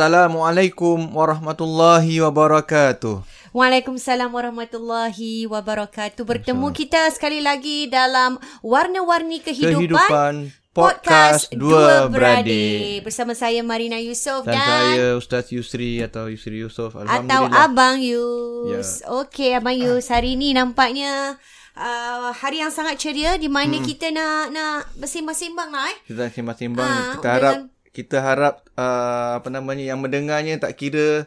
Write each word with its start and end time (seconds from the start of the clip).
Assalamualaikum 0.00 1.12
warahmatullahi 1.12 2.24
wabarakatuh. 2.24 3.20
Waalaikumsalam 3.52 4.32
warahmatullahi 4.32 5.44
wabarakatuh. 5.44 6.24
Bertemu 6.24 6.72
kita 6.72 7.04
sekali 7.12 7.44
lagi 7.44 7.84
dalam 7.84 8.40
Warna-Warni 8.64 9.44
Kehidupan. 9.44 9.76
Kehidupan 9.76 10.32
podcast 10.72 11.52
Dua 11.52 12.08
Beradik. 12.08 13.04
Bersama 13.04 13.36
saya 13.36 13.60
Marina 13.60 14.00
Yusof 14.00 14.48
Dan, 14.48 14.56
dan, 14.56 14.64
saya 14.64 15.06
Ustaz 15.20 15.52
Yusri 15.52 16.00
atau 16.00 16.32
Yusri 16.32 16.64
Yusof. 16.64 16.96
atau 16.96 17.04
Alhamdulillah. 17.04 17.60
Abang 17.68 18.00
Yus. 18.00 19.04
Ya. 19.04 19.20
Okey 19.20 19.52
Abang 19.52 19.76
Yus, 19.76 20.08
hari 20.08 20.32
ni 20.32 20.56
nampaknya 20.56 21.36
uh, 21.76 22.32
hari 22.32 22.64
yang 22.64 22.72
sangat 22.72 22.96
ceria 22.96 23.36
di 23.36 23.52
mana 23.52 23.76
Hmm. 23.76 23.84
kita 23.84 24.08
nak 24.16 24.48
nak 24.48 24.96
bersimbang-simbang 24.96 25.68
lah 25.68 25.92
eh. 25.92 25.96
Kita 26.08 26.32
sembang-sembang. 26.32 26.88
Ah, 26.88 27.20
kita 27.20 27.28
harap 27.36 27.52
dengan- 27.52 27.68
kita 27.90 28.22
harap 28.22 28.62
uh, 28.78 29.42
apa 29.42 29.48
namanya 29.50 29.82
yang 29.82 29.98
mendengarnya 29.98 30.56
tak 30.56 30.78
kira 30.78 31.26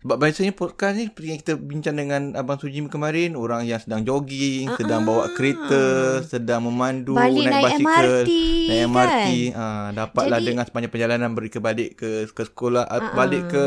sebab 0.00 0.16
biasanya 0.16 0.56
podcast 0.56 0.96
ni 0.96 1.12
seperti 1.12 1.28
yang 1.28 1.40
kita 1.44 1.54
bincang 1.60 1.92
dengan 1.92 2.32
Abang 2.32 2.56
Suji 2.56 2.80
kemarin 2.88 3.36
orang 3.36 3.68
yang 3.68 3.76
sedang 3.76 4.00
jogging, 4.00 4.72
uh 4.72 4.80
sedang 4.80 5.04
bawa 5.04 5.28
kereta, 5.36 5.84
sedang 6.24 6.64
memandu, 6.64 7.12
Ah. 7.20 7.28
Balik 7.28 7.44
naik 7.44 7.64
basikal, 7.68 8.24
MRT, 8.24 8.30
naik 8.64 8.80
MRT, 8.88 9.28
kan? 9.52 9.60
ah 9.60 9.88
dapatlah 9.92 10.38
Jadi- 10.40 10.48
dengar 10.48 10.64
sepanjang 10.64 10.92
perjalanan 10.96 11.30
balik 11.36 12.00
ke 12.00 12.08
ke 12.32 12.42
sekolah, 12.48 12.88
uh 12.88 13.12
balik 13.12 13.44
ke 13.52 13.62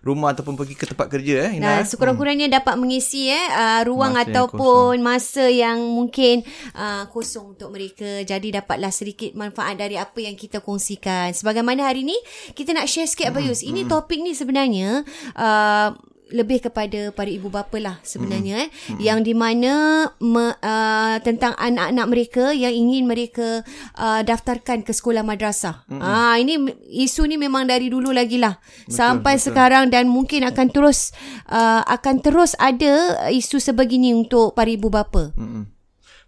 rumah 0.00 0.32
ataupun 0.32 0.56
pergi 0.56 0.74
ke 0.76 0.88
tempat 0.88 1.06
kerja 1.12 1.48
eh. 1.48 1.60
Dan 1.60 1.84
eh. 1.84 1.86
sekurang-kurangnya 1.86 2.48
dapat 2.48 2.80
mengisi 2.80 3.28
eh 3.28 3.46
uh, 3.52 3.80
ruang 3.84 4.16
Masa 4.16 4.24
yang 4.24 4.32
ataupun 4.32 4.94
masa 5.04 5.44
yang 5.52 5.78
mungkin 5.80 6.36
uh, 6.72 7.04
kosong 7.12 7.56
untuk 7.56 7.68
mereka. 7.72 8.24
Jadi 8.24 8.48
dapatlah 8.56 8.92
sedikit 8.92 9.36
manfaat 9.36 9.76
dari 9.76 10.00
apa 10.00 10.18
yang 10.24 10.34
kita 10.34 10.64
kongsikan. 10.64 11.36
Sebagaimana 11.36 11.84
hari 11.88 12.04
ni 12.04 12.16
kita 12.56 12.72
nak 12.72 12.88
share 12.88 13.08
sikit 13.08 13.32
Abayus. 13.32 13.60
Ini 13.60 13.84
topik 13.86 14.24
ni 14.24 14.32
sebenarnya 14.32 15.04
uh, 15.36 15.92
lebih 16.30 16.64
kepada 16.64 17.10
para 17.10 17.28
ibu 17.30 17.50
bapa 17.50 17.76
lah 17.82 17.96
sebenarnya 18.06 18.66
eh 18.66 18.70
yang 19.02 19.26
di 19.26 19.34
mana 19.34 20.06
me, 20.22 20.54
uh, 20.54 21.16
tentang 21.20 21.54
anak-anak 21.58 22.06
mereka 22.06 22.44
yang 22.54 22.70
ingin 22.70 23.06
mereka 23.06 23.66
uh, 23.98 24.22
daftarkan 24.22 24.86
ke 24.86 24.94
sekolah 24.94 25.26
madrasah. 25.26 25.84
Ah 26.00 26.38
ini 26.38 26.56
isu 26.88 27.26
ni 27.26 27.36
memang 27.36 27.66
dari 27.66 27.90
dulu 27.90 28.14
lagi 28.14 28.38
lah 28.38 28.56
sampai 28.86 29.36
betul. 29.36 29.52
sekarang 29.52 29.84
dan 29.90 30.06
mungkin 30.08 30.46
akan 30.46 30.70
terus 30.70 31.10
uh, 31.50 31.82
akan 31.84 32.22
terus 32.22 32.54
ada 32.56 33.26
isu 33.28 33.58
sebegini 33.58 34.14
untuk 34.14 34.54
para 34.54 34.70
ibu 34.70 34.88
bapa. 34.88 35.34
Mm-mm. 35.34 35.66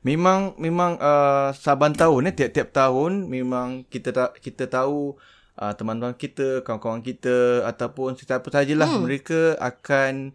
Memang 0.03 0.59
memang 0.59 0.99
uh, 0.99 1.55
saban 1.55 1.95
tahun 1.95 2.27
eh 2.27 2.35
tiap-tiap 2.35 2.75
tahun 2.75 3.31
memang 3.31 3.87
kita 3.87 4.11
ta- 4.11 4.35
kita 4.35 4.67
tahu 4.67 5.15
uh, 5.55 5.73
teman-teman 5.73 6.15
kita, 6.15 6.61
kawan-kawan 6.61 7.01
kita 7.01 7.37
ataupun 7.67 8.15
sesiapa 8.15 8.45
sajalah 8.47 8.89
hmm. 8.89 9.01
mereka 9.01 9.41
akan 9.57 10.33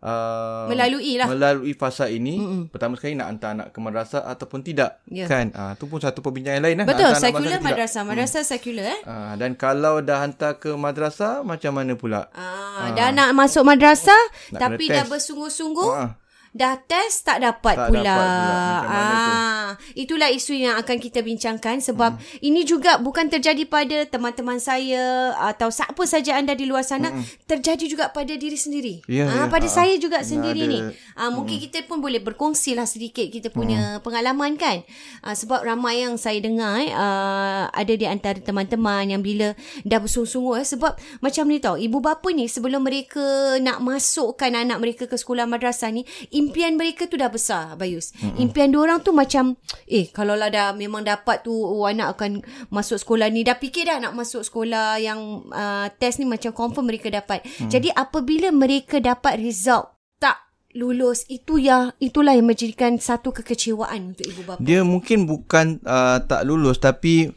uh, 0.00 0.66
Melalui 0.66 1.16
lah. 1.16 1.26
melalui 1.26 1.72
fasa 1.72 2.06
ini 2.06 2.36
Mm-mm. 2.36 2.62
pertama 2.68 2.94
sekali 2.94 3.14
nak 3.14 3.28
hantar 3.30 3.50
anak 3.54 3.68
ke 3.70 3.78
madrasah 3.78 4.22
ataupun 4.22 4.60
tidak 4.60 5.00
Ya. 5.06 5.24
kan 5.24 5.48
ah 5.52 5.72
tu 5.74 5.84
pun 5.84 5.96
satu 5.96 6.20
perbincangan 6.20 6.60
lain 6.60 6.76
nak 6.76 6.86
Betul, 6.86 7.12
sekular 7.14 7.60
madrasah, 7.60 8.02
madrasah 8.02 8.42
sekular 8.42 8.88
eh. 8.90 9.00
Ah, 9.04 9.32
dan 9.34 9.54
kalau 9.54 10.00
dah 10.00 10.20
hantar 10.20 10.58
ke 10.58 10.72
madrasah 10.74 11.40
macam 11.40 11.72
mana 11.72 11.94
pula 11.94 12.28
Ah, 12.30 12.90
dah 12.90 13.08
nak 13.10 13.32
masuk 13.32 13.62
madrasah 13.62 14.18
Nak 14.50 14.60
tapi 14.60 14.88
dah 14.88 15.04
bersungguh-sungguh. 15.04 15.90
Ah. 15.90 16.10
Dah 16.50 16.78
test 16.78 17.26
tak 17.26 17.42
dapat 17.42 17.74
Tak 17.74 17.88
pula. 17.90 18.02
dapat 18.04 18.26
pula. 18.30 18.54
Macam 18.86 19.32
ah, 19.64 19.74
itulah 19.94 20.28
isu 20.28 20.52
yang 20.54 20.76
akan 20.76 20.96
kita 20.98 21.20
bincangkan 21.20 21.80
sebab 21.80 22.14
Hmm. 22.14 22.38
ini 22.42 22.62
juga 22.62 22.96
bukan 22.96 23.26
terjadi 23.26 23.64
pada 23.64 24.04
teman-teman 24.04 24.58
saya 24.58 25.04
atau 25.42 25.68
siapa 25.68 26.04
saja 26.04 26.34
anda 26.34 26.52
di 26.52 26.64
luar 26.64 26.82
sana, 26.82 27.08
terjadi 27.44 27.84
juga 27.86 28.04
pada 28.08 28.34
diri 28.34 28.54
sendiri. 28.54 29.00
Hmm. 29.02 29.10
Ya, 29.10 29.24
ah, 29.26 29.46
ya. 29.46 29.50
pada 29.50 29.64
Ah, 29.64 29.72
saya 29.72 29.94
juga 29.96 30.20
ada- 30.20 30.26
sendiri 30.26 30.66
ni. 30.66 30.80
Ah, 31.14 31.30
mungkin 31.30 31.56
kita 31.58 31.84
pun 31.84 31.98
boleh 31.98 32.20
berkongsi 32.20 32.72
lah 32.72 32.84
sedikit 32.84 33.24
kita 33.26 33.48
Hmm. 33.48 33.56
punya 33.56 33.80
pengalaman 34.00 34.54
kan. 34.54 34.84
Ah, 35.20 35.32
sebab 35.32 35.62
ramai 35.62 36.00
yang 36.00 36.16
saya 36.16 36.38
dengar 36.38 36.76
eh, 36.76 36.90
ah, 36.90 37.70
ada 37.70 37.92
di 37.92 38.04
antara 38.04 38.36
teman-teman 38.36 39.08
yang 39.08 39.20
bila 39.20 39.54
dah 39.82 39.98
bersungguh-sungguh 39.98 40.54
eh, 40.56 40.66
sebab 40.66 40.92
macam 41.20 41.44
ni 41.46 41.58
tau, 41.58 41.76
ibu 41.76 41.98
bapa 41.98 42.28
ni 42.28 42.44
sebelum 42.44 42.82
mereka 42.82 43.22
nak 43.58 43.80
masukkan 43.80 44.50
anak 44.50 44.76
mereka 44.76 45.04
ke 45.04 45.14
sekolah 45.14 45.44
madrasah 45.44 45.88
ni, 45.88 46.02
impian 46.30 46.74
mereka 46.74 47.06
tu 47.06 47.14
dah 47.14 47.28
besar, 47.28 47.74
Bayus. 47.74 48.10
Mm-hmm. 48.14 48.36
Impian 48.40 48.68
diorang 48.68 48.98
tu 48.98 49.10
macam, 49.10 49.54
eh 49.88 50.08
kalau 50.12 50.36
lah 50.36 50.48
dah 50.52 50.72
memang 50.76 51.04
dapat 51.04 51.44
tu, 51.44 51.52
oh, 51.52 51.88
anak 51.88 52.16
akan 52.18 52.44
masuk 52.68 53.00
sekolah 53.00 53.28
ni, 53.32 53.44
dah 53.44 53.56
fikir 53.56 53.88
dah 53.88 54.00
nak 54.00 54.16
masuk 54.16 54.44
sekolah 54.44 55.00
yang 55.00 55.48
uh, 55.50 55.88
test 55.96 56.20
ni 56.20 56.26
macam 56.28 56.52
confirm 56.52 56.88
mereka 56.88 57.08
dapat. 57.08 57.44
Mm. 57.60 57.70
Jadi 57.72 57.88
apabila 57.92 58.48
mereka 58.52 59.00
dapat 59.00 59.40
result 59.40 59.92
tak 60.20 60.40
lulus, 60.76 61.24
itu 61.32 61.60
ya 61.60 61.92
itulah 62.00 62.36
yang 62.36 62.48
menjadikan 62.48 62.96
satu 63.00 63.32
kekecewaan 63.32 64.16
untuk 64.16 64.26
ibu 64.28 64.42
bapa. 64.44 64.60
Dia 64.60 64.84
mungkin 64.84 65.24
bukan 65.24 65.80
uh, 65.84 66.18
tak 66.24 66.44
lulus 66.44 66.80
tapi 66.80 67.32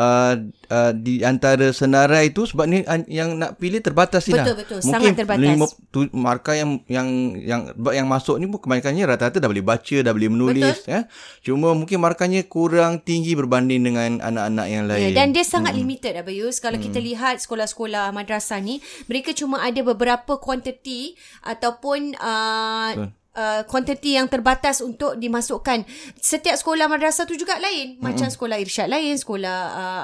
uh, 0.00 0.34
uh, 0.72 0.92
di 0.96 1.20
antara 1.20 1.68
senarai 1.76 2.32
itu 2.32 2.48
sebab 2.48 2.64
ni 2.64 2.80
uh, 2.82 3.04
yang 3.06 3.36
nak 3.36 3.60
pilih 3.60 3.84
terbatas 3.84 4.24
ni 4.26 4.34
Betul, 4.34 4.56
lah. 4.56 4.56
betul. 4.56 4.78
Mungkin 4.80 4.92
Sangat 4.96 5.12
terbatas. 5.20 5.44
Lima, 5.44 5.66
tu, 5.92 6.00
markah 6.16 6.56
yang 6.56 6.70
yang 6.88 7.08
yang 7.36 7.60
yang 7.76 8.06
masuk 8.08 8.40
ni 8.40 8.48
pun 8.48 8.64
kebanyakannya 8.64 9.04
rata-rata 9.04 9.38
dah 9.38 9.50
boleh 9.50 9.64
baca, 9.64 9.96
dah 10.00 10.12
boleh 10.16 10.30
menulis 10.32 10.88
ya. 10.88 11.04
Cuma 11.44 11.76
mungkin 11.76 12.00
markahnya 12.00 12.48
kurang 12.48 13.04
tinggi 13.04 13.36
berbanding 13.36 13.84
dengan 13.84 14.24
anak-anak 14.24 14.66
yang 14.66 14.84
lain. 14.88 15.02
Ya, 15.04 15.10
dan 15.12 15.36
dia 15.36 15.44
sangat 15.44 15.76
hmm. 15.76 15.80
limited 15.84 16.14
Abayus. 16.16 16.56
Kalau 16.58 16.80
hmm. 16.80 16.86
kita 16.88 16.98
lihat 16.98 17.36
sekolah-sekolah 17.44 18.10
madrasah 18.16 18.58
ni, 18.64 18.80
mereka 19.06 19.36
cuma 19.36 19.60
ada 19.60 19.80
beberapa 19.84 20.40
kuantiti 20.40 21.14
ataupun 21.44 22.16
uh, 22.16 22.90
Betul. 22.96 23.19
Uh, 23.36 23.62
kuantiti 23.66 24.18
yang 24.18 24.26
terbatas 24.26 24.82
untuk 24.82 25.14
dimasukkan. 25.18 25.86
Setiap 26.18 26.56
sekolah 26.58 26.90
madrasah 26.90 27.26
tu 27.26 27.36
juga 27.38 27.58
lain. 27.62 28.00
Macam 28.02 28.26
sekolah 28.26 28.58
irsyad 28.58 28.90
lain, 28.90 29.14
sekolah 29.18 29.58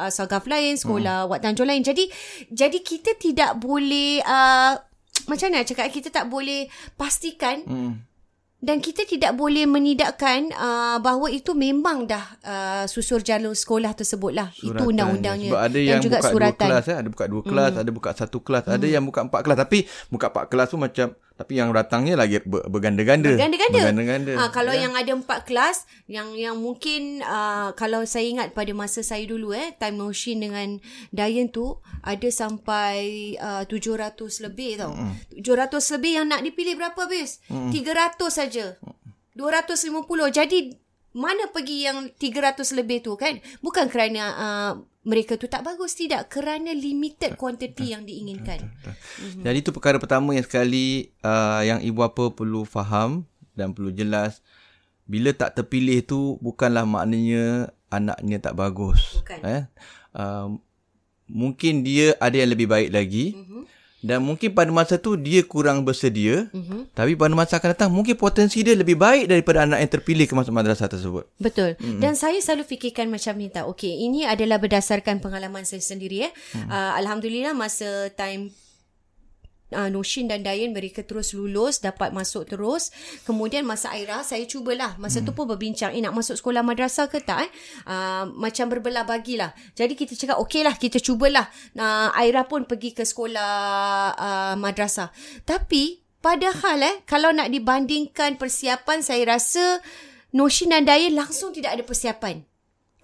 uh, 0.06 0.08
Sagaf 0.12 0.46
lain, 0.46 0.78
sekolah 0.78 1.26
hmm. 1.26 1.30
Wat 1.30 1.40
Tanjung 1.42 1.68
lain. 1.68 1.82
Jadi 1.82 2.06
jadi 2.52 2.78
kita 2.82 3.18
tidak 3.18 3.58
boleh 3.58 4.22
uh, 4.22 4.78
macam 5.26 5.46
mana 5.50 5.66
cakap 5.66 5.90
kita 5.90 6.12
tak 6.12 6.30
boleh 6.30 6.70
pastikan 6.94 7.66
hmm. 7.66 7.92
dan 8.62 8.78
kita 8.78 9.02
tidak 9.02 9.34
boleh 9.34 9.66
menidakkan 9.66 10.54
uh, 10.54 11.02
bahawa 11.02 11.32
itu 11.34 11.50
memang 11.50 12.06
dah 12.06 12.24
uh, 12.46 12.84
susur 12.86 13.24
jalur 13.26 13.56
sekolah 13.56 13.90
tersebut 13.96 14.30
lah. 14.30 14.54
Itu 14.54 14.70
Suratan. 14.70 14.86
undang-undangnya. 14.86 15.50
Sebab 15.50 15.62
ada 15.66 15.78
dan 15.78 15.88
yang 15.90 16.00
juga 16.04 16.18
buka 16.22 16.30
suratan. 16.30 16.54
Dua 16.54 16.70
kelas 16.70 16.86
eh. 16.86 16.96
Ada 16.96 17.08
buka 17.10 17.24
dua 17.26 17.42
kelas, 17.42 17.72
ada 17.74 17.90
buka 17.90 18.10
satu 18.14 18.38
kelas, 18.38 18.64
ada 18.70 18.86
yang 18.86 19.02
buka 19.02 19.20
empat 19.26 19.40
kelas. 19.42 19.58
Tapi 19.66 19.78
buka 20.14 20.26
empat 20.30 20.44
kelas 20.46 20.68
tu 20.70 20.78
macam 20.78 21.06
tapi 21.36 21.60
yang 21.60 21.68
datangnya 21.68 22.16
lagi 22.16 22.40
ber, 22.48 22.64
berganda-ganda. 22.72 23.36
Berganda-ganda. 23.36 23.76
Berganda-ganda. 23.76 24.32
Ha, 24.40 24.48
kalau 24.48 24.72
Ya. 24.72 24.88
yang 24.88 24.96
ada 24.96 25.12
empat 25.12 25.44
kelas, 25.44 25.84
yang 26.08 26.32
yang 26.32 26.56
mungkin 26.56 27.20
uh, 27.20 27.76
kalau 27.76 28.08
saya 28.08 28.24
ingat 28.24 28.56
pada 28.56 28.72
masa 28.72 29.04
saya 29.04 29.28
dulu 29.28 29.52
eh, 29.52 29.76
time 29.76 30.00
machine 30.00 30.40
dengan 30.40 30.80
Dayan 31.12 31.52
tu 31.52 31.76
ada 32.00 32.28
sampai 32.32 33.36
uh, 33.36 33.68
700 33.68 34.16
lebih 34.48 34.80
tau. 34.80 34.96
Mm. 34.96 35.44
700 35.44 35.94
lebih 36.00 36.12
yang 36.16 36.26
nak 36.26 36.40
dipilih 36.40 36.74
berapa 36.80 37.04
habis? 37.04 37.44
Mm. 37.52 37.68
300 37.68 38.16
saja. 38.32 38.66
250. 39.36 40.08
Jadi 40.32 40.72
mana 41.12 41.48
pergi 41.52 41.84
yang 41.84 42.08
300 42.16 42.76
lebih 42.76 43.04
tu 43.04 43.12
kan? 43.20 43.36
Bukan 43.60 43.92
kerana 43.92 44.22
uh, 44.36 44.72
mereka 45.06 45.38
tu 45.38 45.46
tak 45.46 45.62
bagus 45.62 45.94
tidak 45.94 46.26
kerana 46.34 46.74
limited 46.74 47.38
quantity 47.38 47.94
yang 47.94 48.02
diinginkan. 48.02 48.58
Mm-hmm. 48.66 49.42
Jadi 49.46 49.58
itu 49.62 49.70
perkara 49.70 50.02
pertama 50.02 50.34
yang 50.34 50.42
sekali 50.42 51.14
uh, 51.22 51.62
yang 51.62 51.78
ibu 51.78 52.02
bapa 52.02 52.34
perlu 52.34 52.66
faham 52.66 53.22
dan 53.54 53.70
perlu 53.70 53.94
jelas 53.94 54.42
bila 55.06 55.30
tak 55.30 55.54
terpilih 55.54 56.02
tu 56.02 56.42
bukanlah 56.42 56.82
maknanya 56.82 57.70
anaknya 57.86 58.42
tak 58.42 58.58
bagus. 58.58 59.22
Bukan. 59.22 59.38
Eh? 59.46 59.62
Uh, 60.10 60.58
mungkin 61.30 61.86
dia 61.86 62.18
ada 62.18 62.34
yang 62.34 62.50
lebih 62.50 62.66
baik 62.66 62.90
lagi. 62.90 63.38
Mm-hmm. 63.38 63.62
Dan 64.06 64.22
mungkin 64.22 64.54
pada 64.54 64.70
masa 64.70 64.94
tu 65.02 65.18
dia 65.18 65.42
kurang 65.42 65.82
bersedia. 65.82 66.46
Mm-hmm. 66.54 66.94
Tapi 66.94 67.18
pada 67.18 67.34
masa 67.34 67.58
akan 67.58 67.74
datang 67.74 67.90
mungkin 67.90 68.14
potensi 68.14 68.62
dia 68.62 68.78
lebih 68.78 68.94
baik 68.94 69.26
daripada 69.26 69.66
anak 69.66 69.82
yang 69.82 69.90
terpilih 69.98 70.30
ke 70.30 70.34
masuk 70.38 70.54
madrasah 70.54 70.86
tersebut. 70.86 71.26
Betul. 71.42 71.74
Mm-hmm. 71.74 71.98
Dan 71.98 72.14
saya 72.14 72.38
selalu 72.38 72.70
fikirkan 72.70 73.10
macam 73.10 73.34
ni 73.34 73.50
tau. 73.50 73.74
Okey, 73.74 74.06
ini 74.06 74.22
adalah 74.22 74.62
berdasarkan 74.62 75.18
pengalaman 75.18 75.66
saya 75.66 75.82
sendiri 75.82 76.30
eh. 76.30 76.32
Mm-hmm. 76.32 76.70
Uh, 76.70 76.92
Alhamdulillah 77.02 77.52
masa 77.58 78.06
time 78.14 78.54
uh, 79.74 79.88
Noshin 79.90 80.30
dan 80.30 80.46
Dayan 80.46 80.70
mereka 80.70 81.02
terus 81.02 81.34
lulus 81.34 81.82
dapat 81.82 82.14
masuk 82.14 82.46
terus. 82.46 82.94
Kemudian 83.26 83.66
masa 83.66 83.90
Aira 83.94 84.22
saya 84.22 84.44
cubalah. 84.46 84.94
Masa 85.00 85.22
hmm. 85.22 85.26
tu 85.26 85.32
pun 85.34 85.46
berbincang 85.48 85.94
eh 85.96 86.02
nak 86.02 86.14
masuk 86.14 86.38
sekolah 86.38 86.62
madrasah 86.62 87.10
ke 87.10 87.22
tak 87.24 87.48
eh? 87.48 87.50
Uh, 87.88 88.30
macam 88.36 88.70
berbelah 88.70 89.02
bagilah. 89.08 89.50
Jadi 89.74 89.98
kita 89.98 90.14
cakap 90.14 90.36
okey 90.46 90.62
lah 90.62 90.74
kita 90.76 91.02
cubalah. 91.02 91.48
Uh, 91.74 92.12
Aira 92.14 92.46
pun 92.46 92.68
pergi 92.68 92.94
ke 92.94 93.02
sekolah 93.02 93.52
uh, 94.14 94.54
madrasah. 94.58 95.10
Tapi 95.42 96.04
padahal 96.22 96.82
eh 96.82 96.96
kalau 97.06 97.30
nak 97.30 97.50
dibandingkan 97.50 98.38
persiapan 98.38 99.02
saya 99.02 99.38
rasa 99.38 99.82
Noshin 100.34 100.74
dan 100.74 100.84
Dayan 100.84 101.14
langsung 101.14 101.54
tidak 101.54 101.78
ada 101.78 101.82
persiapan 101.86 102.55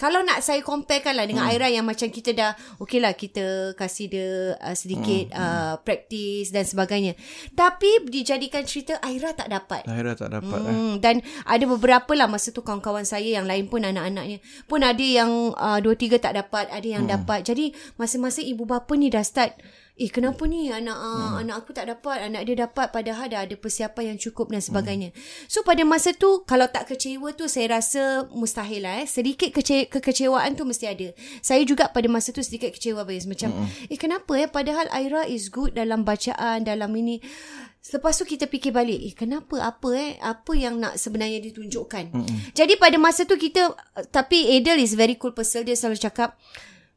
Kalau 0.03 0.19
nak 0.27 0.43
saya 0.43 0.59
comparekan 0.67 1.15
lah 1.15 1.31
dengan 1.31 1.47
hmm. 1.47 1.53
Aira 1.55 1.71
yang 1.71 1.87
macam 1.87 2.11
kita 2.11 2.35
dah 2.35 2.59
okey 2.83 2.99
lah 2.99 3.15
kita 3.15 3.79
kasih 3.79 4.11
dia 4.11 4.59
uh, 4.59 4.75
sedikit 4.75 5.31
hmm. 5.31 5.39
uh, 5.39 5.75
practice 5.87 6.51
dan 6.51 6.67
sebagainya. 6.67 7.15
Tapi 7.55 8.11
dijadikan 8.11 8.67
cerita 8.67 8.99
Aira 8.99 9.31
tak 9.31 9.47
dapat. 9.47 9.87
Aira 9.87 10.19
tak 10.19 10.35
dapat 10.35 10.59
eh. 10.59 10.75
Hmm, 10.75 10.99
dan 10.99 11.23
ada 11.47 11.65
beberapa 11.71 12.19
lah 12.19 12.27
masa 12.27 12.51
tu 12.51 12.67
kawan-kawan 12.67 13.07
saya 13.07 13.39
yang 13.39 13.47
lain 13.47 13.71
pun 13.71 13.87
anak-anaknya 13.87 14.43
pun 14.67 14.83
ada 14.83 15.07
yang 15.07 15.55
uh, 15.55 15.79
dua 15.79 15.95
tiga 15.95 16.19
tak 16.19 16.35
dapat, 16.35 16.67
ada 16.75 16.83
yang 16.83 17.07
hmm. 17.07 17.15
dapat. 17.23 17.47
Jadi 17.47 17.71
masa-masa 17.95 18.43
ibu 18.43 18.67
bapa 18.67 18.99
ni 18.99 19.07
dah 19.07 19.23
start 19.23 19.55
Eh 19.93 20.09
kenapa 20.09 20.49
ni 20.49 20.73
anak 20.73 20.97
uh, 20.97 21.37
hmm. 21.37 21.45
anak 21.45 21.57
aku 21.61 21.77
tak 21.77 21.85
dapat 21.85 22.25
anak 22.25 22.49
dia 22.49 22.65
dapat 22.65 22.89
padahal 22.89 23.29
dah 23.29 23.45
ada 23.45 23.53
persiapan 23.61 24.17
yang 24.17 24.19
cukup 24.19 24.49
dan 24.49 24.65
sebagainya. 24.65 25.13
Hmm. 25.13 25.21
So 25.53 25.61
pada 25.69 25.85
masa 25.85 26.17
tu 26.17 26.49
kalau 26.49 26.65
tak 26.73 26.89
kecewa 26.89 27.37
tu 27.37 27.45
saya 27.45 27.77
rasa 27.77 28.25
mustahil 28.33 28.89
lah 28.89 29.05
eh. 29.05 29.07
Sedikit 29.07 29.53
kece- 29.53 29.93
kekecewaan 29.93 30.57
tu 30.57 30.65
mesti 30.65 30.89
ada. 30.89 31.13
Saya 31.45 31.61
juga 31.69 31.93
pada 31.93 32.09
masa 32.09 32.33
tu 32.33 32.41
sedikit 32.41 32.73
kecewa 32.73 33.05
bias 33.05 33.29
macam 33.29 33.53
hmm. 33.53 33.93
eh 33.93 33.99
kenapa 34.01 34.33
eh 34.41 34.49
padahal 34.49 34.89
Aira 34.97 35.29
is 35.29 35.53
good 35.53 35.77
dalam 35.77 36.09
bacaan 36.09 36.65
dalam 36.65 36.89
ini. 36.97 37.21
Selepas 37.85 38.17
tu 38.17 38.25
kita 38.25 38.49
fikir 38.49 38.73
balik 38.73 38.97
eh 38.97 39.13
kenapa 39.13 39.61
apa 39.61 39.93
eh 39.93 40.17
apa 40.25 40.57
yang 40.57 40.81
nak 40.81 40.97
sebenarnya 40.97 41.45
ditunjukkan. 41.45 42.17
Hmm. 42.17 42.39
Jadi 42.57 42.81
pada 42.81 42.97
masa 42.97 43.29
tu 43.29 43.37
kita 43.37 43.77
tapi 44.09 44.57
Adel 44.57 44.81
is 44.81 44.97
very 44.97 45.21
cool 45.21 45.37
person 45.37 45.69
dia 45.69 45.77
selalu 45.77 46.01
cakap 46.01 46.41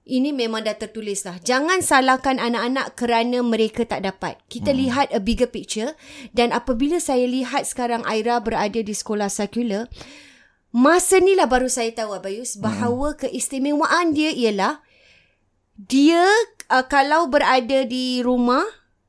ini 0.05 0.29
memang 0.29 0.61
dah 0.61 0.77
tertulis 0.77 1.25
lah. 1.25 1.41
Jangan 1.41 1.81
salahkan 1.81 2.37
anak-anak 2.37 2.93
kerana 2.93 3.41
mereka 3.41 3.89
tak 3.89 4.05
dapat. 4.05 4.37
Kita 4.45 4.69
hmm. 4.69 4.79
lihat 4.85 5.07
a 5.09 5.19
bigger 5.19 5.49
picture. 5.49 5.97
Dan 6.29 6.53
apabila 6.53 7.01
saya 7.01 7.25
lihat 7.25 7.65
sekarang 7.65 8.05
Aira 8.05 8.37
berada 8.37 8.77
di 8.77 8.93
sekolah 8.93 9.33
sekular, 9.33 9.89
masa 10.69 11.17
ni 11.17 11.33
lah 11.33 11.49
baru 11.49 11.65
saya 11.65 11.89
tahu 11.89 12.13
Abayus 12.21 12.53
bahawa 12.61 13.17
hmm. 13.17 13.19
keistimewaan 13.25 14.13
dia 14.13 14.29
ialah 14.29 14.85
dia 15.75 16.23
uh, 16.69 16.85
kalau 16.85 17.25
berada 17.25 17.83
di 17.83 18.21
rumah, 18.21 18.63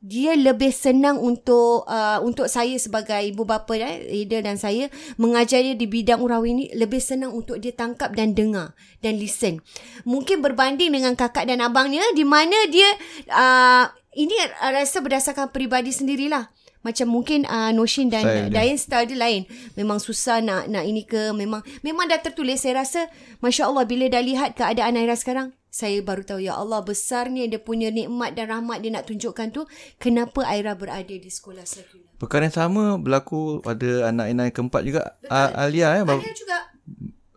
dia 0.05 0.37
lebih 0.37 0.71
senang 0.71 1.17
untuk 1.17 1.89
uh, 1.89 2.21
untuk 2.21 2.47
saya 2.53 2.77
sebagai 2.77 3.17
ibu 3.27 3.49
bapa 3.49 3.73
eh, 3.81 4.23
Ida 4.23 4.45
dan 4.45 4.61
saya 4.61 4.93
mengajar 5.17 5.65
dia 5.65 5.73
di 5.73 5.89
bidang 5.89 6.21
urawi 6.21 6.53
ini 6.53 6.65
lebih 6.77 7.01
senang 7.01 7.33
untuk 7.33 7.57
dia 7.59 7.73
tangkap 7.73 8.13
dan 8.13 8.37
dengar 8.37 8.77
dan 9.01 9.17
listen. 9.17 9.65
Mungkin 10.05 10.45
berbanding 10.45 10.93
dengan 10.93 11.17
kakak 11.17 11.49
dan 11.49 11.65
abangnya 11.65 12.05
di 12.13 12.23
mana 12.29 12.55
dia 12.69 12.87
uh, 13.33 13.89
ini 14.17 14.37
rasa 14.61 15.01
berdasarkan 15.01 15.51
peribadi 15.51 15.93
sendirilah. 15.93 16.53
Macam 16.87 17.11
mungkin 17.11 17.43
uh, 17.51 17.75
Noshin 17.75 18.07
dan 18.07 18.47
Dayan 18.47 18.79
style 18.79 19.11
dia 19.11 19.19
lain. 19.19 19.43
Memang 19.75 19.99
susah 19.99 20.39
nak 20.39 20.71
nak 20.71 20.87
ini 20.87 21.03
ke 21.03 21.35
memang 21.35 21.67
memang 21.83 22.07
dah 22.07 22.23
tertulis 22.23 22.63
saya 22.63 22.87
rasa 22.87 23.11
masya-Allah 23.43 23.83
bila 23.91 24.07
dah 24.07 24.23
lihat 24.23 24.55
keadaan 24.55 24.95
Aira 24.95 25.19
sekarang 25.19 25.51
saya 25.77 26.01
baru 26.01 26.25
tahu 26.25 26.41
ya 26.41 26.57
Allah 26.57 26.81
besarnya 26.81 27.45
dia 27.53 27.61
punya 27.61 27.93
nikmat 27.93 28.33
dan 28.33 28.49
rahmat 28.49 28.81
dia 28.81 28.89
nak 28.97 29.05
tunjukkan 29.05 29.53
tu 29.53 29.69
kenapa 30.01 30.49
Aira 30.49 30.73
berada 30.73 31.13
di 31.13 31.29
sekolah 31.29 31.69
sekular. 31.69 32.17
Perkara 32.17 32.49
yang 32.49 32.57
sama 32.57 32.85
berlaku 32.97 33.61
pada 33.61 34.09
anak 34.09 34.33
Ina 34.33 34.49
yang 34.49 34.57
keempat 34.57 34.83
juga 34.89 35.21
Betul. 35.21 35.37
Alia 35.53 36.01
eh. 36.01 36.03
Alia 36.09 36.33
juga. 36.33 36.59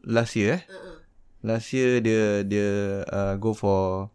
Last 0.08 0.40
year 0.40 0.56
eh. 0.56 0.62
Uh-uh. 0.72 0.98
Last 1.44 1.68
year 1.76 2.00
dia 2.00 2.48
dia 2.48 3.04
uh, 3.12 3.36
go 3.36 3.52
for 3.52 4.08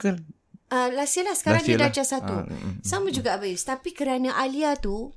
kan 0.00 0.24
uh, 0.72 0.88
last 0.96 1.20
year 1.20 1.28
lah 1.28 1.36
sekarang 1.36 1.60
last 1.60 1.68
dia 1.68 1.76
dah 1.76 1.92
lah. 1.92 2.08
satu. 2.08 2.34
Uh, 2.48 2.80
sama 2.80 3.12
juga 3.12 3.36
Abayus 3.36 3.60
tapi 3.68 3.92
kerana 3.92 4.32
Alia 4.32 4.80
tu 4.80 5.12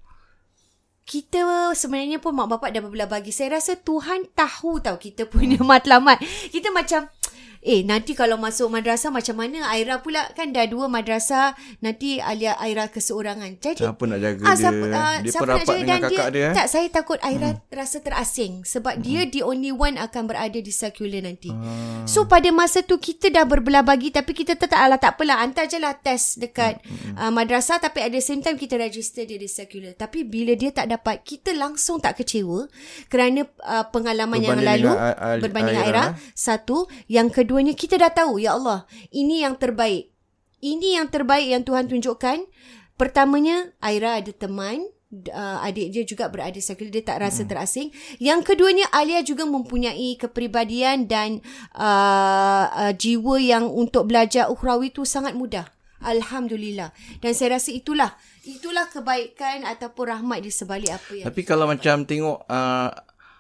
kita 1.08 1.72
sebenarnya 1.72 2.20
pun 2.20 2.36
mak 2.36 2.52
bapak 2.52 2.76
dah 2.76 2.84
berbelah 2.84 3.08
bagi. 3.08 3.32
Saya 3.32 3.64
rasa 3.64 3.80
Tuhan 3.80 4.28
tahu 4.36 4.84
tahu 4.84 4.98
kita 5.00 5.24
punya 5.30 5.62
matlamat. 5.72 6.20
Kita 6.52 6.74
macam 6.76 7.08
Eh 7.66 7.82
nanti 7.82 8.14
kalau 8.14 8.38
masuk 8.38 8.70
madrasah 8.70 9.10
macam 9.10 9.42
mana 9.42 9.66
Aira 9.74 9.98
pula 10.06 10.30
kan 10.38 10.54
dah 10.54 10.70
dua 10.70 10.86
madrasah 10.86 11.58
Nanti 11.82 12.22
Alia 12.22 12.54
Aira 12.62 12.94
keseorangan 12.94 13.58
Jadi 13.58 13.82
Siapa 13.82 14.06
nak 14.06 14.20
jaga 14.22 14.44
siapa, 14.54 14.86
dia 14.86 14.94
uh, 14.94 15.18
Dia 15.26 15.32
siapa 15.34 15.46
nak 15.50 15.58
jaga 15.66 15.82
dengan 15.82 16.00
kakak 16.06 16.30
dia, 16.30 16.38
dia 16.38 16.46
eh? 16.46 16.54
Tak 16.54 16.68
saya 16.70 16.88
takut 16.94 17.18
Aira 17.26 17.58
hmm. 17.58 17.74
rasa 17.74 17.98
terasing 18.06 18.62
Sebab 18.70 19.02
hmm. 19.02 19.02
dia 19.02 19.22
the 19.26 19.42
only 19.42 19.74
one 19.74 19.98
akan 19.98 20.30
berada 20.30 20.62
di 20.62 20.70
secular 20.70 21.26
nanti 21.26 21.50
hmm. 21.50 22.06
So 22.06 22.30
pada 22.30 22.54
masa 22.54 22.86
tu 22.86 23.02
kita 23.02 23.34
dah 23.34 23.50
berbelah 23.50 23.82
bagi 23.82 24.14
Tapi 24.14 24.30
kita 24.38 24.54
tetap 24.54 24.78
alah 24.78 25.02
tak 25.02 25.18
apalah 25.18 25.42
Hantar 25.42 25.66
je 25.66 25.82
lah 25.82 25.98
test 25.98 26.38
dekat 26.38 26.86
hmm. 26.86 27.18
uh, 27.18 27.34
madrasah 27.34 27.82
Tapi 27.82 28.06
at 28.06 28.14
the 28.14 28.22
same 28.22 28.46
time 28.46 28.62
kita 28.62 28.78
register 28.78 29.26
dia 29.26 29.42
di 29.42 29.50
secular 29.50 29.98
Tapi 29.98 30.22
bila 30.22 30.54
dia 30.54 30.70
tak 30.70 30.86
dapat 30.86 31.26
Kita 31.26 31.50
langsung 31.58 31.98
tak 31.98 32.22
kecewa 32.22 32.70
Kerana 33.10 33.42
uh, 33.66 33.90
pengalaman 33.90 34.38
berbanding 34.38 34.54
yang 34.54 34.70
lalu 34.70 34.92
Berbanding 35.42 35.80
Aira, 35.82 36.14
Aira 36.14 36.22
Satu 36.38 36.86
Yang 37.10 37.42
kedua 37.42 37.55
keduanya 37.56 37.72
kita 37.72 37.96
dah 37.96 38.12
tahu 38.12 38.44
ya 38.44 38.60
Allah 38.60 38.84
ini 39.16 39.40
yang 39.40 39.56
terbaik. 39.56 40.12
Ini 40.60 41.00
yang 41.00 41.07
terbaik 41.07 41.48
yang 41.48 41.63
Tuhan 41.63 41.88
tunjukkan. 41.88 42.44
Pertamanya 43.00 43.72
Aira 43.80 44.19
ada 44.19 44.28
teman 44.36 44.84
uh, 45.31 45.63
adik 45.63 45.96
dia 45.96 46.04
juga 46.04 46.28
berada 46.28 46.60
sekular 46.60 46.92
dia 46.92 47.00
tak 47.00 47.24
rasa 47.24 47.48
hmm. 47.48 47.50
terasing. 47.56 47.88
Yang 48.19 48.52
keduanya 48.52 48.92
Alia 48.92 49.24
juga 49.24 49.48
mempunyai 49.48 50.19
kepribadian 50.19 51.07
dan 51.07 51.40
uh, 51.80 52.68
uh, 52.68 52.92
jiwa 52.92 53.40
yang 53.40 53.72
untuk 53.72 54.12
belajar 54.12 54.51
ukhrawi 54.51 54.92
tu 54.92 55.08
sangat 55.08 55.31
mudah. 55.31 55.72
Alhamdulillah. 56.04 56.92
Dan 57.24 57.31
saya 57.31 57.56
rasa 57.56 57.72
itulah 57.72 58.19
itulah 58.44 58.92
kebaikan 58.92 59.63
ataupun 59.63 60.12
rahmat 60.12 60.44
di 60.44 60.51
sebalik 60.51 60.92
apa 60.92 61.12
yang 61.16 61.25
tapi 61.31 61.42
kalau 61.48 61.72
macam 61.72 62.04
tengok 62.04 62.44
uh, 62.51 62.92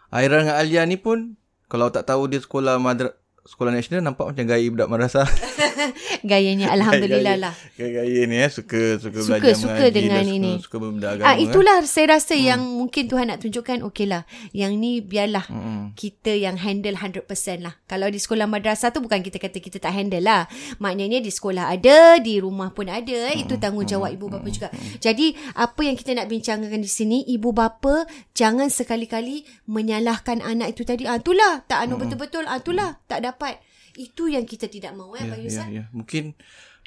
Aira 0.07 0.39
dengan 0.39 0.55
Alia 0.55 0.87
ni 0.87 0.95
pun 0.95 1.35
kalau 1.67 1.91
tak 1.91 2.07
tahu 2.07 2.31
dia 2.31 2.39
sekolah 2.39 2.79
madrasah 2.79 3.24
sekolah 3.45 3.69
nasional 3.69 4.01
nampak 4.01 4.25
macam 4.25 4.43
gaya 4.49 4.65
budak 4.73 4.89
madrasah. 4.89 5.29
Gayanya 6.29 6.73
alhamdulillah 6.73 7.37
lah. 7.37 7.53
Gaya-gaya 7.77 8.25
ni 8.25 8.41
eh 8.41 8.49
suka 8.49 8.97
suka, 8.97 9.21
suka 9.21 9.37
belajar 9.37 9.53
suka 9.53 9.73
mengaji 9.85 9.93
dengan 10.01 10.25
ini. 10.25 10.51
suka, 10.57 10.65
suka 10.65 10.77
benda 10.81 11.07
agama. 11.13 11.29
Ah 11.29 11.37
itulah 11.37 11.77
eh. 11.77 11.85
saya 11.85 12.17
rasa 12.17 12.33
hmm. 12.33 12.41
yang 12.41 12.61
mungkin 12.65 13.03
Tuhan 13.05 13.25
nak 13.29 13.39
tunjukkan 13.45 13.85
okeylah. 13.85 14.25
Yang 14.49 14.71
ni 14.81 14.91
biarlah 15.05 15.45
hmm. 15.45 15.93
kita 15.93 16.33
yang 16.33 16.57
handle 16.57 16.97
100% 16.97 17.29
lah. 17.61 17.77
Kalau 17.85 18.07
di 18.09 18.17
sekolah 18.17 18.49
madrasah 18.49 18.89
tu 18.89 19.05
bukan 19.05 19.21
kita 19.21 19.37
kata 19.37 19.57
kita 19.61 19.77
tak 19.77 19.93
handle 19.93 20.25
lah. 20.25 20.49
Maknanya 20.81 21.21
di 21.21 21.29
sekolah 21.29 21.69
ada, 21.69 22.17
di 22.17 22.41
rumah 22.41 22.73
pun 22.73 22.89
ada. 22.89 23.29
Hmm. 23.29 23.41
Itu 23.45 23.61
tanggungjawab 23.61 24.09
hmm. 24.09 24.17
ibu 24.17 24.25
bapa 24.25 24.47
juga. 24.49 24.73
Hmm. 24.73 24.97
Jadi 24.97 25.37
apa 25.53 25.85
yang 25.85 25.93
kita 25.93 26.17
nak 26.17 26.33
bincangkan 26.33 26.81
di 26.81 26.89
sini 26.89 27.21
ibu 27.29 27.53
bapa 27.53 28.09
jangan 28.33 28.73
sekali-kali 28.73 29.45
menyalahkan 29.69 30.41
anak 30.41 30.73
itu 30.73 30.81
tadi. 30.81 31.05
Ah 31.05 31.21
itulah 31.21 31.61
tak 31.69 31.85
anu 31.85 32.01
hmm. 32.01 32.09
betul-betul. 32.09 32.43
Ah 32.49 32.57
itulah 32.57 32.97
tak 33.05 33.21
dapat 33.21 33.34
dapat. 33.35 33.59
Itu 33.99 34.31
yang 34.31 34.47
kita 34.47 34.71
tidak 34.71 34.95
mahu 34.95 35.19
eh, 35.19 35.27
yeah, 35.27 35.31
Bayu 35.35 35.47
yeah, 35.51 35.67
yeah. 35.83 35.87
Mungkin 35.91 36.31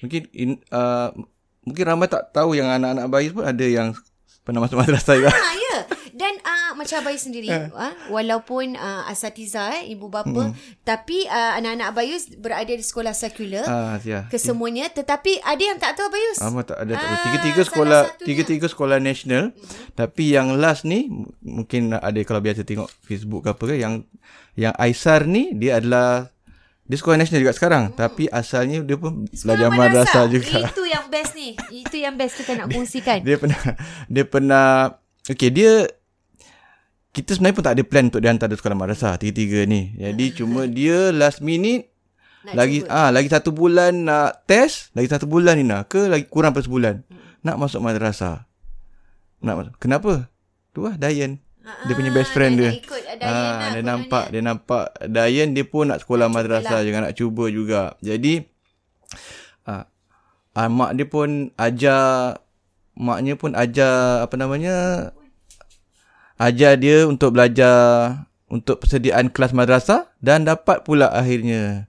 mungkin 0.00 0.22
in, 0.32 0.50
uh, 0.72 1.12
mungkin 1.68 1.84
ramai 1.84 2.08
tak 2.08 2.32
tahu 2.32 2.56
yang 2.56 2.72
anak-anak 2.72 3.06
bayi 3.12 3.28
pun 3.28 3.44
ada 3.44 3.66
yang 3.68 3.92
pernah 4.48 4.64
masuk 4.64 4.80
madrasah 4.80 5.20
juga. 5.20 5.28
Ha, 5.28 5.52
ya. 5.52 5.78
Dan 6.18 6.34
uh, 6.42 6.74
macam 6.74 6.98
Abayu 7.04 7.20
sendiri, 7.20 7.46
uh. 7.46 7.70
Uh, 7.70 7.94
walaupun 8.10 8.74
uh, 8.74 9.06
asatiza 9.06 9.70
eh, 9.78 9.94
ibu 9.94 10.10
bapa, 10.10 10.50
hmm. 10.50 10.82
tapi 10.82 11.22
uh, 11.30 11.54
anak-anak 11.60 11.94
Abayu 11.94 12.16
berada 12.42 12.72
di 12.74 12.82
sekolah 12.82 13.14
sekular, 13.14 13.62
uh, 13.68 13.94
yeah. 14.02 14.26
kesemuanya. 14.26 14.90
Tetapi 14.90 15.44
ada 15.46 15.62
yang 15.62 15.78
tak 15.78 15.94
tahu 15.94 16.10
Abayu. 16.10 16.30
Ah, 16.42 16.50
tak 16.66 16.78
ada. 16.80 16.92
Uh, 16.96 17.18
tiga-tiga 17.22 17.62
sekolah, 17.62 18.00
tiga-tiga 18.18 18.66
sekolah 18.66 18.98
nasional. 18.98 19.54
Hmm. 19.54 19.94
Tapi 19.94 20.34
yang 20.34 20.58
last 20.58 20.82
ni, 20.82 21.06
mungkin 21.44 21.94
ada 21.94 22.18
kalau 22.26 22.42
biasa 22.42 22.66
tengok 22.66 22.90
Facebook 23.06 23.46
ke 23.46 23.54
apa 23.54 23.62
ke, 23.68 23.74
yang 23.78 24.02
yang 24.58 24.74
Aisar 24.74 25.22
ni, 25.22 25.54
dia 25.54 25.78
adalah 25.78 26.34
dia 26.88 26.96
sekolah 26.96 27.20
nasional 27.20 27.44
juga 27.44 27.52
sekarang. 27.52 27.92
Hmm. 27.92 27.96
Tapi 28.00 28.32
asalnya 28.32 28.80
Dia 28.80 28.96
pun 28.96 29.28
sekolah 29.28 29.44
Belajar 29.44 29.70
madrasah. 29.76 30.24
juga. 30.32 30.72
Itu 30.72 30.84
yang 30.88 31.04
best 31.12 31.36
ni. 31.36 31.52
Itu 31.68 31.96
yang 32.00 32.16
best 32.16 32.40
kita 32.40 32.56
nak 32.56 32.72
kongsikan. 32.72 33.20
Dia 33.28 33.36
pernah 33.36 33.60
Dia 34.08 34.24
pernah 34.24 34.66
Okay 35.28 35.52
dia 35.52 35.84
Kita 37.12 37.36
sebenarnya 37.36 37.56
pun 37.60 37.64
tak 37.68 37.74
ada 37.76 37.82
plan 37.84 38.08
Untuk 38.08 38.24
dia 38.24 38.32
hantar 38.32 38.48
di 38.48 38.56
sekolah 38.56 38.78
madrasah 38.80 39.20
Tiga-tiga 39.20 39.68
ni. 39.68 39.92
Jadi 40.00 40.26
cuma 40.40 40.64
dia 40.64 41.12
Last 41.12 41.44
minute 41.44 41.92
nak 42.38 42.54
lagi 42.54 42.78
ah 42.86 43.10
lagi 43.10 43.28
satu 43.28 43.50
bulan 43.50 44.06
nak 44.06 44.46
test 44.46 44.94
lagi 44.94 45.10
satu 45.10 45.26
bulan 45.26 45.58
ni 45.58 45.66
nak 45.66 45.90
ke 45.90 46.06
lagi 46.06 46.24
kurang 46.30 46.54
pada 46.54 46.64
sebulan. 46.64 47.02
Hmm. 47.02 47.18
nak 47.42 47.58
masuk 47.58 47.82
madrasah. 47.82 48.46
Nak 49.42 49.54
masuk. 49.58 49.74
Kenapa? 49.82 50.30
Tu 50.70 50.86
lah 50.86 50.94
Dayan 50.94 51.42
dia 51.86 51.94
punya 51.94 52.10
best 52.12 52.30
friend 52.32 52.54
dia. 52.58 52.70
Dia 52.72 52.80
ikut 52.80 53.02
ha, 53.22 53.32
lah, 53.32 53.68
dia 53.76 53.82
nampak 53.84 54.24
dia 54.32 54.42
nampak 54.42 54.84
Dayan 55.04 55.52
dia 55.52 55.64
pun 55.64 55.88
nak 55.88 56.02
sekolah 56.02 56.26
nak 56.28 56.34
madrasah 56.34 56.80
juga 56.84 57.04
nak 57.04 57.14
cuba 57.16 57.44
juga. 57.52 57.82
Jadi 58.00 58.44
ah 59.68 59.84
uh, 60.56 60.68
mak 60.68 60.96
dia 60.96 61.06
pun 61.06 61.52
ajar 61.54 62.40
maknya 62.98 63.38
pun 63.38 63.54
ajar 63.54 64.26
apa 64.26 64.34
namanya 64.34 65.10
ajar 66.40 66.74
dia 66.80 67.06
untuk 67.06 67.36
belajar 67.36 67.76
untuk 68.48 68.80
persediaan 68.80 69.28
kelas 69.28 69.52
madrasah 69.52 70.08
dan 70.24 70.48
dapat 70.48 70.82
pula 70.82 71.12
akhirnya. 71.12 71.86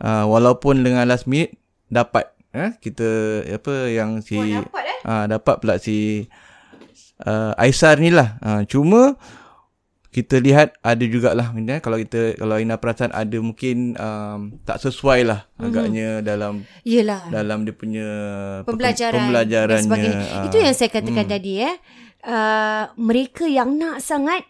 Uh, 0.00 0.24
walaupun 0.24 0.80
dengan 0.80 1.04
last 1.04 1.28
minute 1.28 1.60
dapat 1.92 2.32
eh 2.56 2.72
kita 2.80 3.06
apa 3.46 3.92
yang 3.92 4.24
si 4.24 4.40
oh, 4.40 4.64
dapat, 4.64 4.82
eh? 4.88 4.98
uh, 5.04 5.24
dapat 5.28 5.54
pula 5.60 5.74
si 5.76 6.26
uh, 7.24 7.52
Aisar 7.60 8.00
ni 8.00 8.10
lah. 8.12 8.40
Uh, 8.40 8.62
cuma 8.68 9.16
kita 10.10 10.42
lihat 10.42 10.74
ada 10.82 11.04
jugalah 11.06 11.54
ya, 11.54 11.78
kalau 11.78 11.94
kita 12.02 12.34
kalau 12.34 12.58
Ina 12.58 12.82
perasan 12.82 13.14
ada 13.14 13.38
mungkin 13.38 13.94
um, 13.94 14.58
tak 14.66 14.82
sesuai 14.82 15.22
lah 15.22 15.46
mm-hmm. 15.46 15.66
agaknya 15.70 16.08
dalam 16.18 16.66
Yelah. 16.82 17.30
dalam 17.30 17.62
dia 17.62 17.74
punya 17.78 18.08
pembelajaran, 18.66 19.30
pembelajarannya. 19.30 19.78
dan 19.78 19.86
sebagainya. 19.86 20.26
Ah. 20.34 20.44
Itu 20.50 20.56
yang 20.58 20.74
saya 20.74 20.90
katakan 20.90 21.26
hmm. 21.26 21.34
tadi 21.38 21.52
eh. 21.62 21.76
Uh, 22.20 22.84
mereka 23.00 23.48
yang 23.48 23.80
nak 23.80 24.02
sangat 24.04 24.44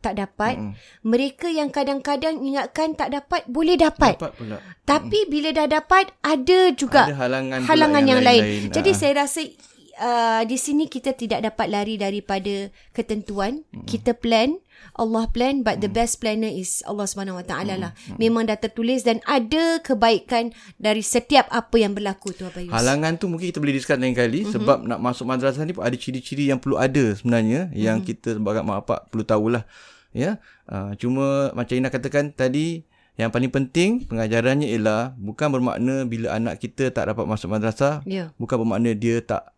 tak 0.00 0.16
dapat. 0.18 0.56
Hmm. 0.56 0.72
Mereka 1.04 1.52
yang 1.52 1.68
kadang-kadang 1.68 2.40
ingatkan 2.40 2.96
tak 2.96 3.12
dapat 3.12 3.44
boleh 3.44 3.76
dapat. 3.76 4.16
Dapat 4.16 4.32
pula. 4.40 4.56
Tapi 4.88 5.18
hmm. 5.26 5.30
bila 5.30 5.48
dah 5.52 5.68
dapat 5.68 6.16
ada 6.24 6.60
juga 6.72 7.12
Ada 7.12 7.28
halangan 7.28 7.60
halangan 7.66 8.02
yang, 8.02 8.10
yang 8.16 8.20
lain. 8.24 8.42
lain-lain. 8.42 8.72
Jadi 8.72 8.90
Ah. 8.94 8.96
saya 8.96 9.12
rasa 9.26 9.40
uh, 9.98 10.42
di 10.46 10.56
sini 10.56 10.86
kita 10.86 11.12
tidak 11.12 11.44
dapat 11.44 11.66
lari 11.68 11.98
daripada 11.98 12.70
ketentuan. 12.94 13.66
Hmm. 13.74 13.84
Kita 13.84 14.14
plan 14.14 14.56
Allah 14.94 15.26
plan 15.30 15.62
but 15.62 15.78
the 15.82 15.90
best 15.90 16.22
planner 16.22 16.50
is 16.50 16.82
Allah 16.86 17.06
Subhanahu 17.06 17.38
Wa 17.42 17.46
Taala 17.46 17.74
lah. 17.78 17.92
Memang 18.18 18.46
dah 18.46 18.58
tertulis 18.58 19.02
dan 19.02 19.22
ada 19.26 19.82
kebaikan 19.82 20.54
dari 20.78 21.02
setiap 21.02 21.50
apa 21.50 21.76
yang 21.78 21.94
berlaku 21.94 22.34
tu 22.34 22.46
Abayus. 22.46 22.70
Halangan 22.70 23.18
tu 23.18 23.26
mungkin 23.30 23.50
kita 23.50 23.58
boleh 23.62 23.74
discuss 23.74 23.98
lain 23.98 24.14
kali 24.14 24.46
mm-hmm. 24.46 24.54
sebab 24.54 24.78
nak 24.86 25.00
masuk 25.02 25.26
madrasah 25.26 25.66
ni 25.66 25.74
pun 25.74 25.86
ada 25.86 25.94
ciri-ciri 25.98 26.50
yang 26.50 26.62
perlu 26.62 26.78
ada 26.78 27.14
sebenarnya 27.14 27.70
mm-hmm. 27.70 27.82
yang 27.82 27.98
kita 28.02 28.38
sebagai 28.38 28.62
mak 28.62 28.86
bapak 28.86 29.10
perlu 29.10 29.24
tahulah. 29.26 29.62
Ya. 30.14 30.40
Uh, 30.66 30.94
cuma 30.96 31.52
macam 31.52 31.74
Ina 31.74 31.90
katakan 31.92 32.32
tadi 32.32 32.86
yang 33.18 33.34
paling 33.34 33.50
penting 33.50 34.06
pengajarannya 34.06 34.70
ialah 34.70 35.18
bukan 35.18 35.50
bermakna 35.50 36.06
bila 36.06 36.38
anak 36.38 36.62
kita 36.62 36.94
tak 36.94 37.10
dapat 37.10 37.26
masuk 37.26 37.50
madrasah 37.50 37.98
Ya. 38.06 38.30
bukan 38.38 38.62
bermakna 38.62 38.94
dia 38.94 39.18
tak 39.18 39.57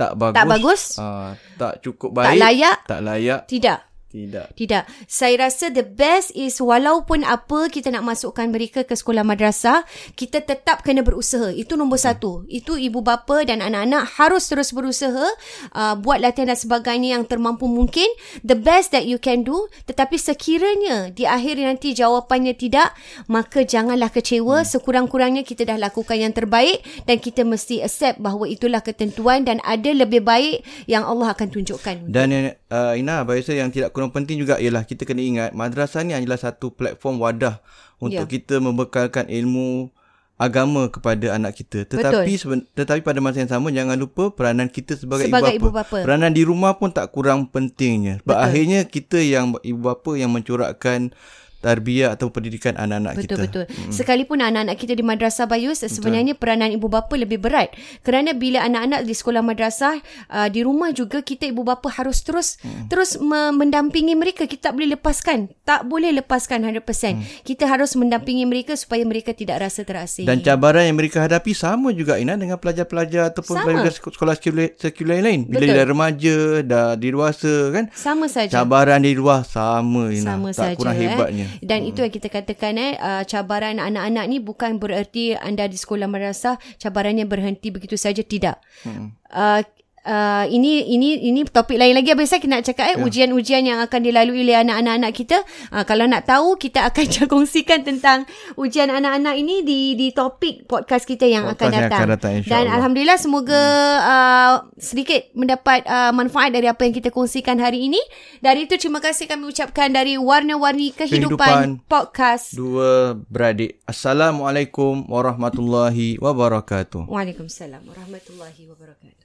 tak 0.00 0.12
bagus. 0.16 0.36
Tak 0.40 0.46
bagus. 0.48 0.82
Uh, 0.96 1.30
tak 1.60 1.72
cukup 1.84 2.10
Tak 2.16 2.16
baik. 2.32 2.40
layak. 2.40 2.78
Tak 2.88 3.00
layak. 3.04 3.40
Tidak. 3.44 3.89
Tidak. 4.10 4.58
Tidak. 4.58 5.06
Saya 5.06 5.46
rasa 5.46 5.70
the 5.70 5.86
best 5.86 6.34
is 6.34 6.58
walaupun 6.58 7.22
apa 7.22 7.70
kita 7.70 7.94
nak 7.94 8.02
masukkan 8.02 8.50
mereka 8.50 8.82
ke 8.82 8.98
sekolah 8.98 9.22
madrasah, 9.22 9.86
kita 10.18 10.42
tetap 10.42 10.82
kena 10.82 11.06
berusaha. 11.06 11.54
Itu 11.54 11.78
nombor 11.78 12.02
satu. 12.02 12.42
Itu 12.50 12.74
ibu 12.74 13.06
bapa 13.06 13.46
dan 13.46 13.62
anak-anak 13.62 14.18
harus 14.18 14.50
terus 14.50 14.74
berusaha 14.74 15.30
uh, 15.78 15.94
buat 15.94 16.18
latihan 16.18 16.50
dan 16.50 16.58
sebagainya 16.58 17.14
yang 17.14 17.22
termampu 17.22 17.70
mungkin. 17.70 18.10
The 18.42 18.58
best 18.58 18.90
that 18.90 19.06
you 19.06 19.22
can 19.22 19.46
do. 19.46 19.70
Tetapi 19.86 20.18
sekiranya 20.18 21.14
di 21.14 21.30
akhir 21.30 21.62
nanti 21.62 21.94
jawapannya 21.94 22.58
tidak, 22.58 22.90
maka 23.30 23.62
janganlah 23.62 24.10
kecewa. 24.10 24.66
Sekurang-kurangnya 24.66 25.46
kita 25.46 25.62
dah 25.70 25.78
lakukan 25.78 26.18
yang 26.18 26.34
terbaik 26.34 26.82
dan 27.06 27.22
kita 27.22 27.46
mesti 27.46 27.86
accept 27.86 28.18
bahawa 28.18 28.50
itulah 28.50 28.82
ketentuan 28.82 29.46
dan 29.46 29.62
ada 29.62 29.94
lebih 29.94 30.26
baik 30.26 30.66
yang 30.90 31.06
Allah 31.06 31.30
akan 31.30 31.46
tunjukkan. 31.46 32.10
Dan 32.10 32.58
uh, 32.74 32.98
Ina, 32.98 33.22
bahasa 33.22 33.54
yang 33.54 33.70
tidak 33.70 33.99
kurang 34.00 34.16
penting 34.16 34.40
juga 34.40 34.56
ialah 34.56 34.88
kita 34.88 35.04
kena 35.04 35.20
ingat 35.20 35.50
madrasah 35.52 36.00
ni 36.00 36.16
adalah 36.16 36.40
satu 36.40 36.72
platform 36.72 37.20
wadah 37.20 37.60
untuk 38.00 38.24
Ya. 38.24 38.32
kita 38.40 38.56
membekalkan 38.56 39.28
ilmu 39.28 39.92
agama 40.40 40.88
kepada 40.88 41.36
anak 41.36 41.52
kita. 41.52 41.84
Tetapi 41.84 42.32
seben, 42.40 42.64
tetapi 42.72 43.04
pada 43.04 43.20
masa 43.20 43.44
yang 43.44 43.52
sama 43.52 43.68
jangan 43.68 44.00
lupa 44.00 44.32
peranan 44.32 44.72
kita 44.72 44.96
sebagai, 44.96 45.28
Sebagai 45.28 45.60
ibu, 45.60 45.68
ibu 45.68 45.76
bapa. 45.76 45.84
bapa. 45.92 46.08
Peranan 46.08 46.32
di 46.32 46.48
rumah 46.48 46.80
pun 46.80 46.88
tak 46.88 47.12
kurang 47.12 47.44
pentingnya. 47.52 48.24
Sebab 48.24 48.40
Betul. 48.40 48.46
akhirnya 48.48 48.80
kita 48.88 49.20
yang 49.20 49.52
ibu 49.60 49.80
bapa 49.84 50.16
yang 50.16 50.32
mencorakkan 50.32 51.12
tarbiyah 51.60 52.16
atau 52.16 52.32
pendidikan 52.32 52.74
anak-anak 52.74 53.20
kita. 53.20 53.36
Betul-betul. 53.36 53.64
Hmm. 53.68 53.92
Sekalipun 53.92 54.40
anak-anak 54.40 54.76
kita 54.80 54.96
di 54.96 55.04
madrasah 55.04 55.44
Bayus, 55.44 55.84
sebenarnya 55.84 56.34
peranan 56.34 56.72
ibu 56.72 56.88
bapa 56.88 57.12
lebih 57.14 57.38
berat. 57.38 57.70
Kerana 58.00 58.32
bila 58.32 58.64
anak-anak 58.64 59.04
di 59.04 59.12
sekolah 59.12 59.44
madrasah, 59.44 60.00
uh, 60.32 60.48
di 60.48 60.64
rumah 60.64 60.90
juga 60.90 61.20
kita 61.20 61.46
ibu 61.52 61.62
bapa 61.62 61.92
harus 61.92 62.24
terus 62.24 62.56
hmm. 62.64 62.88
terus 62.88 63.20
me- 63.20 63.52
mendampingi 63.52 64.16
mereka. 64.16 64.48
Kita 64.48 64.72
tak 64.72 64.80
boleh 64.80 64.96
lepaskan. 64.96 65.52
Tak 65.68 65.86
boleh 65.86 66.10
lepaskan 66.16 66.64
100%. 66.64 66.80
Hmm. 66.80 67.22
Kita 67.44 67.68
harus 67.68 67.92
mendampingi 67.94 68.48
mereka 68.48 68.74
supaya 68.74 69.04
mereka 69.04 69.36
tidak 69.36 69.60
rasa 69.60 69.84
terasing. 69.84 70.24
Dan 70.24 70.40
cabaran 70.40 70.88
yang 70.88 70.96
mereka 70.96 71.20
hadapi 71.20 71.52
sama 71.52 71.92
juga 71.92 72.16
Ina 72.16 72.40
dengan 72.40 72.56
pelajar-pelajar 72.56 73.30
ataupun 73.36 73.54
Sama. 73.60 73.66
pelajar 73.68 73.92
sek- 73.92 74.14
sekolah 74.16 74.34
sekular, 74.40 74.68
sekular 74.80 75.18
lain. 75.20 75.44
Bila 75.44 75.64
Betul. 75.68 75.76
dah 75.76 75.86
remaja, 75.86 76.36
dah 76.64 76.88
dewasa 76.96 77.54
kan. 77.74 77.84
sama 77.92 78.26
saja. 78.32 78.62
Cabaran 78.62 79.04
di 79.04 79.12
luar 79.12 79.44
sama 79.44 80.08
Ina. 80.08 80.38
sama 80.38 80.48
tak 80.56 80.56
saja 80.56 80.76
kurang 80.78 80.96
hebatnya. 80.96 81.46
eh. 81.46 81.49
Dan 81.58 81.82
hmm. 81.82 81.90
itu 81.90 81.98
yang 82.06 82.12
kita 82.14 82.28
katakan 82.30 82.78
eh 82.78 82.94
uh, 82.96 83.22
cabaran 83.26 83.82
anak-anak 83.82 84.24
ni 84.30 84.38
bukan 84.38 84.78
bererti 84.78 85.34
anda 85.34 85.66
di 85.66 85.74
sekolah 85.74 86.06
madrasah 86.06 86.56
cabarannya 86.78 87.26
berhenti 87.26 87.74
begitu 87.74 87.98
saja 87.98 88.22
tidak 88.22 88.62
hmm. 88.86 89.18
uh, 89.34 89.60
Uh, 90.00 90.48
ini 90.48 90.80
ini 90.88 91.28
ini 91.28 91.44
topik 91.44 91.76
lain 91.76 91.92
lagi 91.92 92.08
biasa 92.10 92.40
kita 92.40 92.48
nak 92.48 92.64
cakap 92.64 92.88
eh 92.88 92.96
Ya. 92.96 93.04
ujian-ujian 93.04 93.60
yang 93.62 93.84
akan 93.84 94.00
dilalui 94.00 94.42
oleh 94.42 94.56
anak-anak 94.56 95.12
kita 95.12 95.44
uh, 95.68 95.84
kalau 95.84 96.08
nak 96.08 96.24
tahu 96.24 96.56
kita 96.56 96.88
akan 96.88 97.04
kongsikan 97.28 97.84
tentang 97.84 98.24
ujian 98.56 98.88
anak-anak 98.88 99.36
ini 99.36 99.60
di 99.60 99.92
di 99.94 100.08
topik 100.10 100.64
podcast 100.64 101.04
kita 101.04 101.28
yang 101.28 101.44
Podcast 101.44 101.60
akan 101.60 101.68
yang 101.68 101.82
datang, 101.84 102.00
akan 102.00 102.10
datang, 102.16 102.32
dan 102.32 102.40
insyaAllah. 102.40 102.72
alhamdulillah 102.80 103.18
semoga 103.20 103.62
uh, 104.00 104.52
sedikit 104.80 105.20
mendapat 105.36 105.84
uh, 105.84 106.12
manfaat 106.12 106.48
dari 106.48 106.64
apa 106.64 106.80
yang 106.80 106.96
kita 106.96 107.12
kongsikan 107.12 107.60
hari 107.60 107.84
ini 107.84 108.00
dari 108.40 108.64
itu 108.64 108.80
terima 108.80 109.04
kasih 109.04 109.28
kami 109.28 109.52
ucapkan 109.52 109.92
dari 109.92 110.16
warna-warni 110.16 110.96
kehidupan, 110.96 111.36
Kehidupan. 111.36 111.66
podcast 111.84 112.56
Dua 112.56 113.20
beradik. 113.28 113.84
Assalamualaikum 113.84 115.04
warahmatullahi 115.04 116.16
wabarakatuh. 116.16 117.04
Waalaikumsalam 117.04 117.84
warahmatullahi 117.84 118.64
wabarakatuh 118.64 119.19